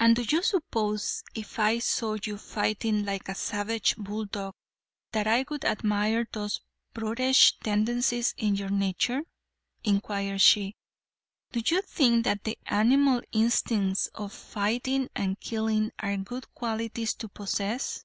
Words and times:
"And 0.00 0.16
do 0.16 0.22
you 0.22 0.42
suppose 0.42 1.22
if 1.32 1.60
I 1.60 1.78
saw 1.78 2.16
you 2.20 2.38
fighting 2.38 3.04
like 3.04 3.28
a 3.28 3.36
savage 3.36 3.94
bulldog 3.96 4.52
that 5.12 5.28
I 5.28 5.44
would 5.48 5.64
admire 5.64 6.26
those 6.32 6.60
brutish 6.92 7.56
tendencies 7.60 8.34
in 8.36 8.56
your 8.56 8.70
nature?" 8.70 9.22
inquired 9.84 10.40
she. 10.40 10.74
"Do 11.52 11.62
you 11.64 11.82
think 11.82 12.24
that 12.24 12.42
the 12.42 12.58
animal 12.66 13.22
instincts 13.30 14.08
of 14.08 14.32
fighting 14.32 15.08
and 15.14 15.38
killing 15.38 15.92
are 16.00 16.16
good 16.16 16.52
qualities 16.52 17.14
to 17.14 17.28
possess? 17.28 18.04